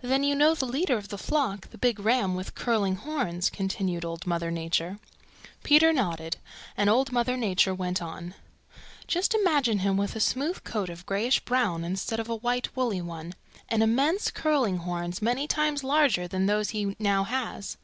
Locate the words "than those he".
16.26-16.96